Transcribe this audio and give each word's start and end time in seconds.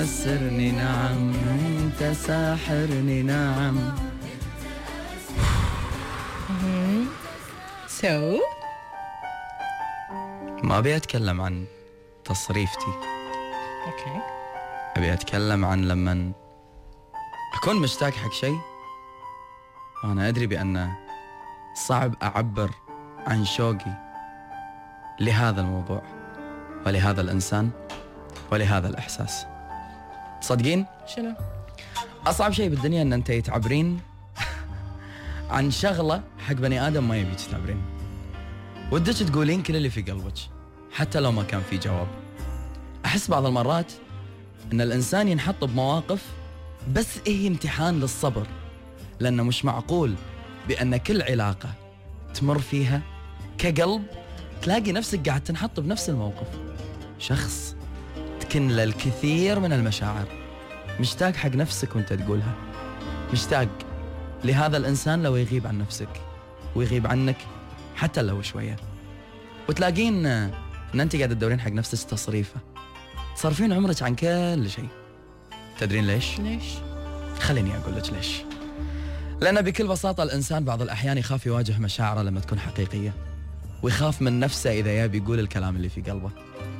تأسرني 0.00 0.72
نعم 0.72 1.32
أنت 1.34 2.02
ساحرني 2.16 3.22
نعم. 3.22 3.76
so 7.86 8.38
ما 10.62 10.78
أبي 10.78 10.96
أتكلم 10.96 11.40
عن 11.40 11.64
تصريفتي. 12.24 12.92
okay 13.86 14.22
أبي 14.96 15.12
أتكلم 15.12 15.64
عن 15.64 15.88
لما 15.88 16.32
أكون 17.54 17.76
مشتاق 17.76 18.12
حق 18.12 18.32
شيء 18.32 18.58
وأنا 20.04 20.28
أدري 20.28 20.46
بأن 20.46 20.92
صعب 21.74 22.14
أعبر 22.22 22.70
عن 23.26 23.44
شوقي 23.44 23.92
لهذا 25.20 25.60
الموضوع 25.60 26.02
ولهذا 26.86 27.20
الإنسان 27.20 27.70
ولهذا 28.52 28.88
الإحساس. 28.88 29.59
تصدقين؟ 30.40 30.86
شنو؟ 31.16 31.34
أصعب 32.26 32.52
شيء 32.52 32.68
بالدنيا 32.68 33.02
أن 33.02 33.12
أنت 33.12 33.32
تعبرين 33.32 34.00
عن 35.50 35.70
شغلة 35.70 36.22
حق 36.38 36.52
بني 36.54 36.86
آدم 36.86 37.08
ما 37.08 37.16
يبيك 37.16 37.40
تعبرين 37.40 37.82
ودك 38.92 39.12
تقولين 39.14 39.62
كل 39.62 39.76
اللي 39.76 39.90
في 39.90 40.02
قلبك 40.02 40.34
حتى 40.92 41.20
لو 41.20 41.32
ما 41.32 41.42
كان 41.42 41.62
في 41.70 41.78
جواب 41.78 42.06
أحس 43.04 43.30
بعض 43.30 43.46
المرات 43.46 43.92
أن 44.72 44.80
الإنسان 44.80 45.28
ينحط 45.28 45.64
بمواقف 45.64 46.26
بس 46.92 47.18
هي 47.26 47.48
امتحان 47.48 48.00
للصبر 48.00 48.46
لأنه 49.20 49.42
مش 49.42 49.64
معقول 49.64 50.14
بأن 50.68 50.96
كل 50.96 51.22
علاقة 51.22 51.68
تمر 52.34 52.58
فيها 52.58 53.02
كقلب 53.58 54.02
تلاقي 54.62 54.92
نفسك 54.92 55.28
قاعد 55.28 55.44
تنحط 55.44 55.80
بنفس 55.80 56.08
الموقف 56.08 56.46
شخص 57.18 57.76
تكن 58.50 58.68
له 58.68 58.84
الكثير 58.84 59.60
من 59.60 59.72
المشاعر. 59.72 60.26
مشتاق 61.00 61.36
حق 61.36 61.50
نفسك 61.50 61.96
وانت 61.96 62.12
تقولها. 62.12 62.54
مشتاق 63.32 63.68
لهذا 64.44 64.76
الإنسان 64.76 65.22
لو 65.22 65.36
يغيب 65.36 65.66
عن 65.66 65.78
نفسك 65.78 66.08
ويغيب 66.74 67.06
عنك 67.06 67.36
حتى 67.96 68.22
لو 68.22 68.42
شوية. 68.42 68.76
وتلاقين 69.68 70.26
إن 70.26 71.00
أنت 71.00 71.16
قاعد 71.16 71.28
تدورين 71.28 71.60
حق 71.60 71.70
نفسك 71.70 72.10
تصريفه. 72.10 72.60
تصرفين 73.36 73.72
عمرك 73.72 74.02
عن 74.02 74.14
كل 74.14 74.70
شيء. 74.70 74.88
تدرين 75.78 76.06
ليش؟ 76.06 76.40
ليش؟ 76.40 76.64
خليني 77.40 77.76
أقول 77.76 77.96
لك 77.96 78.12
ليش. 78.12 78.36
لأن 79.40 79.60
بكل 79.62 79.86
بساطة 79.86 80.22
الإنسان 80.22 80.64
بعض 80.64 80.82
الأحيان 80.82 81.18
يخاف 81.18 81.46
يواجه 81.46 81.78
مشاعره 81.78 82.22
لما 82.22 82.40
تكون 82.40 82.58
حقيقية. 82.58 83.12
ويخاف 83.82 84.22
من 84.22 84.40
نفسه 84.40 84.70
إذا 84.70 85.04
يبي 85.04 85.18
يقول 85.18 85.40
الكلام 85.40 85.76
اللي 85.76 85.88
في 85.88 86.00
قلبه. 86.00 86.30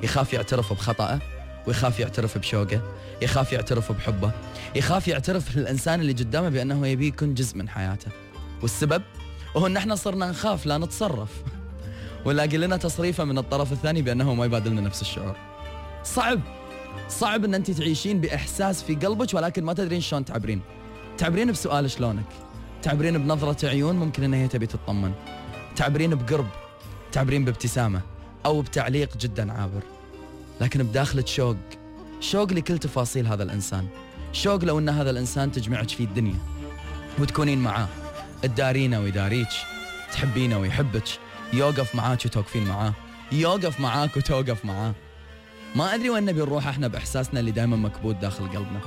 يخاف 0.03 0.33
يعترف 0.33 0.73
بخطأه. 0.73 1.21
ويخاف 1.67 2.01
يعترف 2.01 2.39
بشوقه 2.39 2.83
يخاف 3.23 3.53
يعترف 3.53 3.93
بحبه 3.93 4.33
يخاف 4.75 5.09
يعترف 5.09 5.57
للإنسان 5.57 6.01
اللي 6.01 6.13
قدامه 6.13 6.49
بأنه 6.49 6.87
يبي 6.87 7.07
يكون 7.07 7.35
جزء 7.35 7.57
من 7.57 7.69
حياته. 7.69 8.11
والسبب؟ 8.63 9.03
هو 9.57 9.67
أن 9.67 9.77
إحنا 9.77 9.95
صرنا 9.95 10.31
نخاف 10.31 10.67
لا 10.67 10.79
نتصرف. 10.79 11.43
ونلاقي 12.25 12.57
لنا 12.57 12.77
تصريفة 12.77 13.25
من 13.25 13.39
الطرف 13.39 13.73
الثاني 13.73 14.03
بأنه 14.03 14.35
ما 14.35 14.45
يبادلنا 14.45 14.81
نفس 14.81 15.03
الشعور. 15.03 15.37
صعب. 16.05 16.41
صعب 17.09 17.45
أن 17.45 17.55
أنت 17.55 17.71
تعيشين 17.71 18.21
بإحساس 18.21 18.83
في 18.83 18.95
قلبك 18.95 19.35
ولكن 19.35 19.65
ما 19.65 19.73
تدرين 19.73 20.01
شلون 20.01 20.25
تعبرين. 20.25 20.61
تعبرين 21.19 21.53
بسؤال 21.53 21.91
شلونك؟ 21.91 22.27
تعبرين 22.83 23.19
بنظرة 23.19 23.69
عيون 23.69 23.97
ممكن 23.97 24.25
أن 24.25 24.35
هي 24.35 24.49
تبي 24.49 24.67
تطمن. 24.67 25.13
تعبرين 25.77 26.15
بقرب. 26.15 26.49
تعبرين 27.13 27.45
بابتسامة 27.45 28.01
أو 28.47 28.63
بتعليق 28.63 29.17
جدا 29.17 29.53
عابر. 29.53 29.83
لكن 30.61 30.83
بداخلك 30.83 31.27
شوق 31.27 31.57
شوق 32.21 32.53
لكل 32.53 32.79
تفاصيل 32.79 33.27
هذا 33.27 33.43
الإنسان. 33.43 33.89
شوق 34.33 34.65
لو 34.65 34.79
أن 34.79 34.89
هذا 34.89 35.11
الإنسان 35.11 35.53
تجمعك 35.53 35.89
فيه 35.89 36.05
الدنيا. 36.05 36.37
وتكونين 37.19 37.59
معاه. 37.59 37.89
تدارينه 38.43 39.01
ويداريك 39.01 39.49
تحبينه 40.13 40.59
ويحبك. 40.59 41.05
يوقف 41.53 41.95
معاك 41.95 42.25
وتوقفين 42.25 42.65
معاه. 42.65 42.93
يوقف 43.33 43.81
معاك 43.81 44.17
وتوقف 44.17 44.65
معاه. 44.65 44.95
ما 45.77 45.95
أدري 45.95 46.11
وين 46.11 46.25
نبي 46.25 46.41
نروح 46.41 46.67
إحنا 46.67 46.89
بإحساسنا 46.89 47.41
اللي 47.41 47.51
دائما 47.51 47.77
مكبوت 47.77 48.17
داخل 48.17 48.49
قلبنا. 48.49 48.81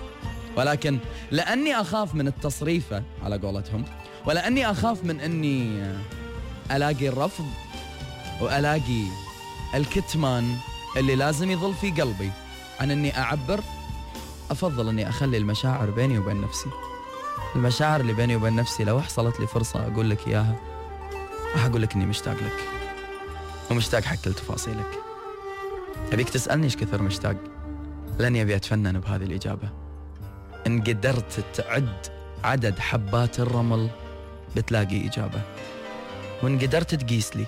ولكن 0.57 0.99
لأني 1.31 1.81
أخاف 1.81 2.15
من 2.15 2.27
التصريفة 2.27 3.03
على 3.23 3.37
قولتهم 3.37 3.85
ولأني 4.25 4.71
أخاف 4.71 5.03
من 5.03 5.19
أني 5.19 5.91
ألاقي 6.71 7.07
الرفض 7.07 7.45
وألاقي 8.41 9.03
الكتمان 9.75 10.55
اللي 10.97 11.15
لازم 11.15 11.51
يظل 11.51 11.73
في 11.73 11.91
قلبي. 11.91 12.31
عن 12.79 12.91
أني 12.91 13.17
أعبر 13.17 13.59
أفضل 14.51 14.89
أني 14.89 15.09
أخلي 15.09 15.37
المشاعر 15.37 15.89
بيني 15.89 16.17
وبين 16.19 16.41
نفسي. 16.41 16.69
المشاعر 17.55 17.99
اللي 17.99 18.13
بيني 18.13 18.35
وبين 18.35 18.55
نفسي 18.55 18.83
لو 18.83 19.01
حصلت 19.01 19.39
لي 19.39 19.47
فرصة 19.47 19.87
أقول 19.87 20.09
لك 20.09 20.27
إياها 20.27 20.55
راح 21.53 21.65
أقول 21.65 21.81
لك 21.81 21.93
إني 21.95 22.05
مشتاق 22.05 22.35
لك. 22.35 22.59
ومشتاق 23.71 24.03
حق 24.03 24.15
كل 24.15 24.33
تفاصيلك 24.33 24.99
أبيك 26.11 26.29
تسألني 26.29 26.65
إيش 26.65 26.77
كثر 26.77 27.01
مشتاق؟ 27.01 27.35
لن 28.19 28.35
يبي 28.35 28.55
أتفنن 28.55 28.99
بهذه 28.99 29.23
الإجابة. 29.23 29.69
إن 30.67 30.81
قدرت 30.81 31.45
تعد 31.53 32.07
عدد 32.43 32.79
حبات 32.79 33.39
الرمل 33.39 33.89
بتلاقي 34.55 35.07
إجابة. 35.07 35.41
وإن 36.43 36.59
قدرت 36.59 36.95
تقيس 36.95 37.35
لي 37.35 37.45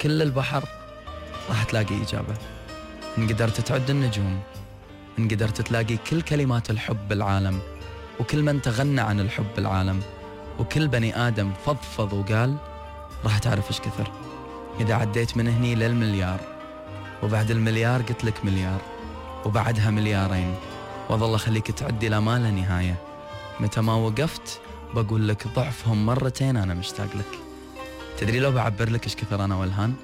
كل 0.00 0.22
البحر 0.22 0.64
راح 1.50 1.64
تلاقي 1.64 2.02
إجابة. 2.02 2.34
إن 3.18 3.28
قدرت 3.28 3.60
تعد 3.60 3.90
النجوم 3.90 4.40
إن 5.18 5.28
قدرت 5.28 5.60
تلاقي 5.60 5.96
كل 5.96 6.22
كلمات 6.22 6.70
الحب 6.70 7.08
بالعالم 7.08 7.60
وكل 8.20 8.42
من 8.42 8.62
تغنى 8.62 9.00
عن 9.00 9.20
الحب 9.20 9.46
بالعالم 9.56 10.02
وكل 10.58 10.88
بني 10.88 11.28
آدم 11.28 11.52
فضفض 11.66 12.12
وقال 12.12 12.56
راح 13.24 13.38
تعرف 13.38 13.68
إيش 13.68 13.80
كثر. 13.80 14.10
إذا 14.80 14.94
عديت 14.94 15.36
من 15.36 15.48
هني 15.48 15.74
للمليار 15.74 16.40
وبعد 17.22 17.50
المليار 17.50 18.02
قلت 18.02 18.24
لك 18.24 18.44
مليار 18.44 18.80
وبعدها 19.44 19.90
مليارين 19.90 20.54
وظل 21.10 21.34
أخليك 21.34 21.70
تعدي 21.70 22.08
لا 22.08 22.20
ما 22.20 22.38
لا 22.38 22.50
نهاية. 22.50 22.96
متى 23.60 23.80
ما 23.80 23.94
وقفت 23.94 24.60
بقول 24.94 25.28
لك 25.28 25.46
ضعفهم 25.48 26.06
مرتين 26.06 26.56
أنا 26.56 26.74
مشتاق 26.74 27.16
لك. 27.16 27.38
تدري 28.18 28.40
لو 28.40 28.52
بعبر 28.52 28.90
لك 28.90 29.04
إيش 29.04 29.16
كثر 29.16 29.44
أنا 29.44 29.56
وإلهان؟ 29.56 29.94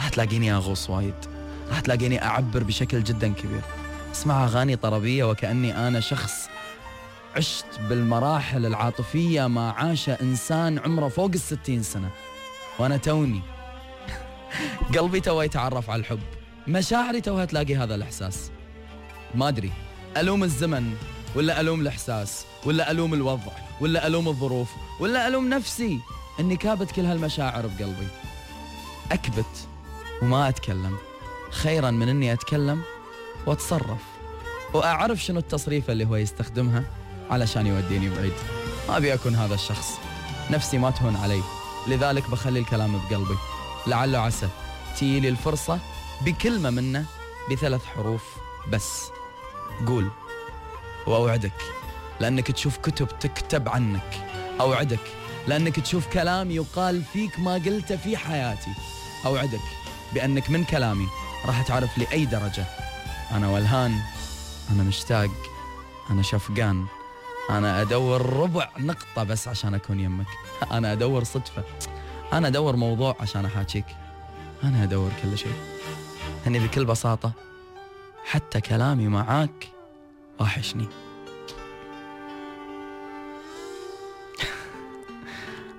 راح 0.00 0.08
تلاقيني 0.08 0.52
اغوص 0.52 0.90
وايد. 0.90 1.14
راح 1.68 1.80
تلاقيني 1.80 2.22
أعبر 2.24 2.62
بشكل 2.62 3.04
جدا 3.04 3.32
كبير. 3.32 3.60
اسمع 4.12 4.44
أغاني 4.44 4.76
طربية 4.76 5.24
وكأني 5.24 5.88
أنا 5.88 6.00
شخص 6.00 6.48
عشت 7.36 7.66
بالمراحل 7.88 8.66
العاطفية 8.66 9.46
ما 9.46 9.70
عاش 9.70 10.08
إنسان 10.08 10.78
عمره 10.78 11.08
فوق 11.08 11.30
الستين 11.34 11.82
سنة. 11.82 12.10
وأنا 12.78 12.96
توني. 12.96 13.42
قلبي 14.98 15.20
تو 15.20 15.42
يتعرف 15.42 15.90
على 15.90 16.00
الحب. 16.00 16.20
مشاعري 16.68 17.20
توها 17.20 17.44
تلاقي 17.44 17.76
هذا 17.76 17.94
الإحساس. 17.94 18.50
ما 19.34 19.48
أدري. 19.48 19.72
ألوم 20.16 20.44
الزمن 20.44 20.94
ولا 21.36 21.60
ألوم 21.60 21.80
الإحساس 21.80 22.44
ولا 22.66 22.90
ألوم 22.90 23.14
الوضع 23.14 23.52
ولا 23.80 24.06
ألوم 24.06 24.28
الظروف 24.28 24.70
ولا 25.00 25.28
ألوم 25.28 25.48
نفسي. 25.48 25.98
إني 26.40 26.56
كابت 26.56 26.90
كل 26.90 27.04
هالمشاعر 27.04 27.66
بقلبي. 27.66 28.08
أكبت. 29.12 29.69
وما 30.22 30.48
أتكلم. 30.48 30.96
خيرا 31.50 31.90
من 31.90 32.08
إني 32.08 32.32
أتكلم 32.32 32.82
وأتصرف. 33.46 34.02
وأعرف 34.74 35.18
شنو 35.24 35.38
التصريفه 35.38 35.92
اللي 35.92 36.04
هو 36.04 36.16
يستخدمها 36.16 36.84
علشان 37.30 37.66
يوديني 37.66 38.08
بعيد. 38.08 38.32
ما 38.88 38.96
أبي 38.96 39.14
أكون 39.14 39.34
هذا 39.34 39.54
الشخص. 39.54 39.98
نفسي 40.50 40.78
ما 40.78 40.90
تهون 40.90 41.16
علي. 41.16 41.42
لذلك 41.88 42.30
بخلي 42.30 42.58
الكلام 42.58 42.92
بقلبي. 42.92 43.36
لعل 43.86 44.16
عسى. 44.16 44.48
تيلي 44.98 45.28
الفرصة 45.28 45.78
بكلمة 46.20 46.70
منه 46.70 47.04
بثلاث 47.50 47.84
حروف 47.84 48.22
بس. 48.72 49.10
قول. 49.86 50.10
وأوعدك. 51.06 51.62
لأنك 52.20 52.50
تشوف 52.50 52.76
كتب 52.78 53.08
تكتب 53.20 53.68
عنك. 53.68 54.26
أوعدك. 54.60 55.00
لأنك 55.46 55.80
تشوف 55.80 56.06
كلام 56.06 56.50
يقال 56.50 57.02
فيك 57.12 57.38
ما 57.38 57.54
قلته 57.54 57.96
في 57.96 58.16
حياتي. 58.16 58.70
أوعدك. 59.26 59.60
بأنك 60.14 60.50
من 60.50 60.64
كلامي 60.64 61.06
راح 61.46 61.62
تعرف 61.62 61.98
لأي 61.98 62.24
درجة. 62.26 62.64
أنا 63.32 63.48
وألهان 63.48 64.00
أنا 64.70 64.82
مشتاق 64.82 65.30
أنا 66.10 66.22
شفقان 66.22 66.86
أنا 67.50 67.82
أدور 67.82 68.26
ربع 68.36 68.68
نقطة 68.78 69.24
بس 69.24 69.48
عشان 69.48 69.74
أكون 69.74 70.00
يمك. 70.00 70.26
أنا 70.70 70.92
أدور 70.92 71.24
صدفة 71.24 71.64
أنا 72.32 72.48
أدور 72.48 72.76
موضوع 72.76 73.16
عشان 73.20 73.44
أحاكيك. 73.44 73.84
أنا 74.64 74.82
أدور 74.84 75.10
كل 75.22 75.38
شيء. 75.38 75.54
أني 76.46 76.58
بكل 76.58 76.84
بساطة 76.84 77.32
حتى 78.24 78.60
كلامي 78.60 79.08
معاك 79.08 79.68
واحشني 80.40 80.88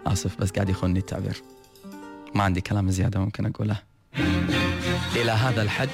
آسف 0.08 0.38
بس 0.38 0.52
قاعد 0.52 0.70
يخونني 0.70 1.00
التعبير. 1.00 1.44
ما 2.36 2.44
عندي 2.44 2.62
كلام 2.62 2.90
زيادة 2.92 3.20
ممكن 3.20 3.46
أقوله. 3.46 3.91
إلى 5.16 5.32
هذا 5.32 5.62
الحد 5.62 5.90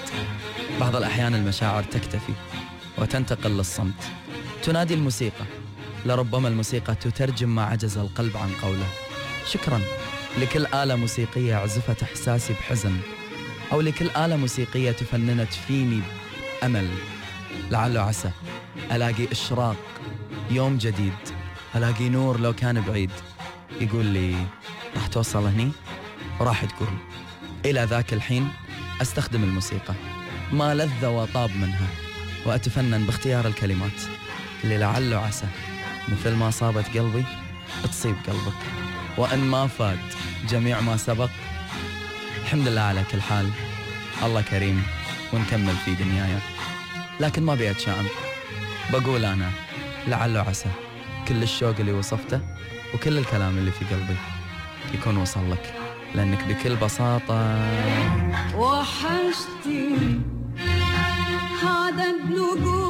بعض 0.80 0.96
الأحيان 0.96 1.36
المشاعر 1.36 1.84
تكتفي 1.84 2.34
وتنتقل 2.98 3.52
للصمت. 3.52 4.04
تنادي 4.64 4.94
الموسيقى. 4.94 5.46
لربما 6.06 6.48
الموسيقى 6.48 6.96
تترجم 6.96 7.56
ما 7.56 7.64
عجز 7.64 7.98
القلب 7.98 8.38
عن 8.38 8.50
قوله. 8.62 8.88
شكرا. 9.52 9.81
لكل 10.38 10.66
آلة 10.66 10.96
موسيقية 10.96 11.56
عزفت 11.56 12.04
إحساسي 12.04 12.54
بحزن 12.54 12.98
أو 13.72 13.81
لكل 13.81 14.10
آلة 14.10 14.36
موسيقية 14.36 14.92
تفننت 14.92 15.54
فيني 15.54 16.02
أمل 16.64 16.88
لعل 17.72 17.98
عسى 17.98 18.31
ألاقي 18.92 19.31
إشراق 19.31 19.75
يوم 20.52 20.78
جديد 20.78 21.14
ألاقي 21.75 22.10
نور 22.10 22.40
لو 22.40 22.54
كان 22.54 22.81
بعيد. 22.81 23.12
يقول 23.81 24.06
لي 24.06 24.36
راح 24.96 25.08
توصل 25.08 25.46
هني؟ 25.46 25.72
وراح 26.40 26.66
تقول 26.66 26.90
إلى 27.66 27.84
ذاك 27.84 28.14
الحين؟ 28.14 28.50
أستخدم 29.01 29.44
الموسيقى. 29.44 29.94
ما 30.51 30.75
لذ 30.75 31.05
وطاب 31.05 31.49
منها 31.55 31.88
وأتفنن 32.45 33.05
باختيار 33.05 33.47
الكلمات. 33.47 34.01
اللي 34.63 34.77
لعل 34.77 35.13
عسى 35.13 35.45
مثل 36.07 36.35
ما 36.35 36.51
صابت 36.51 36.97
قلبي 36.97 37.25
تصيب 37.83 38.15
قلبك. 38.27 38.57
وإن 39.17 39.39
ما 39.39 39.67
فات 39.67 39.99
جميع 40.49 40.81
ما 40.81 40.97
سبق. 40.97 41.29
الحمد 42.41 42.67
لله 42.67 42.81
على 42.81 43.03
كل 43.11 43.21
حال. 43.21 43.49
الله 44.23 44.41
كريم 44.41 44.83
ونكمل 45.33 45.75
في 45.85 45.95
دنياي 45.95 46.38
لكن 47.19 47.44
ما 47.44 47.55
بي 47.55 47.71
أتشائم 47.71 48.07
بقول 48.94 49.25
أنا 49.25 49.51
لعل 50.07 50.38
عسى. 50.38 50.69
كل 51.27 51.44
الشوق 51.44 51.75
اللي 51.79 51.91
وصفته 51.91 52.41
وكل 52.94 53.17
الكلام 53.17 53.57
اللي 53.57 53.71
في 53.71 53.85
قلبي 53.85 54.15
يكون 54.94 55.17
وصل 55.17 55.51
لك. 55.51 55.87
لأنك 56.18 56.44
بكل 56.50 56.75
بساطة. 56.75 57.42
وحشتني 58.58 60.22
هذا 61.64 62.12
بنجوم 62.24 62.87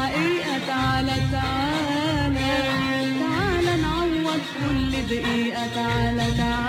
الحلم 0.00 0.40
حقيقة 0.40 0.66
تعالى 0.66 1.12
تعالى 1.32 2.50
تعالى 3.20 3.82
نعوض 3.82 4.40
كل 4.60 4.92
دقيقة 5.06 5.66
تعالى 5.74 6.26
تعالى. 6.38 6.59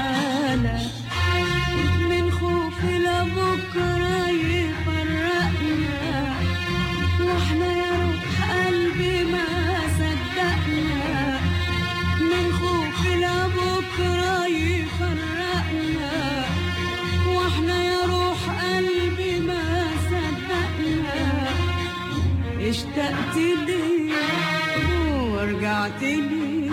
لي 26.51 26.69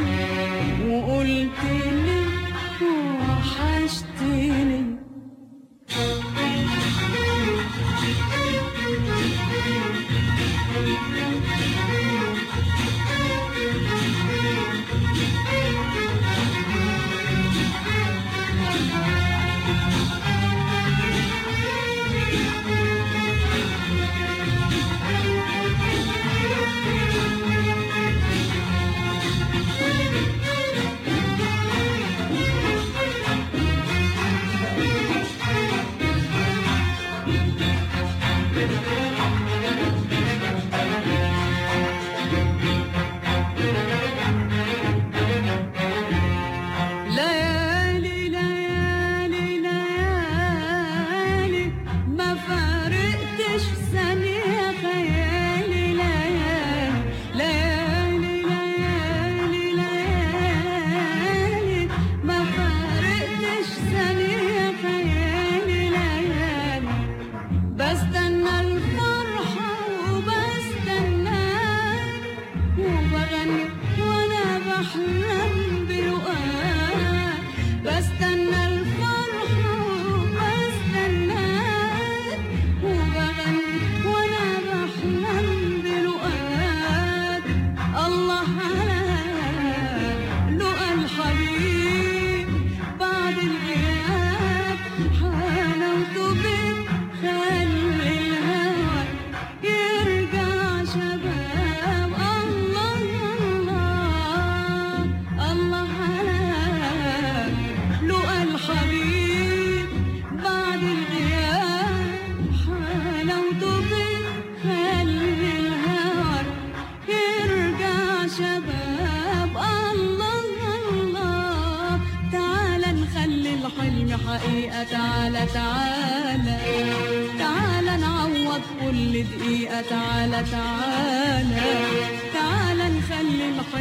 وقلت 0.89 1.61
لي 2.05 2.21
وحشتني. 3.29 4.99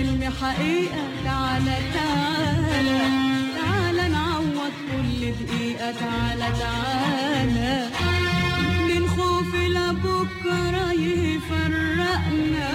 الحلم 0.08 0.34
حقيقة 0.42 1.04
تعالى 1.26 1.78
تعالى 1.94 3.00
تعالى 3.58 4.10
نعوض 4.10 4.74
كل 4.92 5.32
دقيقة 5.32 5.92
تعالى 5.92 6.48
تعالى. 6.60 7.90
من 8.88 9.08
خوف 9.08 9.56
لبكرة 9.56 10.92
يفرقنا. 10.94 12.72